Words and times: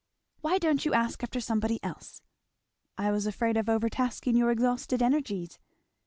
"Why 0.39 0.57
don't 0.57 0.83
you 0.83 0.95
ask 0.95 1.21
after 1.21 1.39
somebody 1.39 1.79
else?" 1.83 2.23
"I 2.97 3.11
was 3.11 3.27
afraid 3.27 3.55
of 3.55 3.69
overtasking 3.69 4.35
your 4.35 4.49
exhausted 4.49 4.99
energies." 5.03 5.59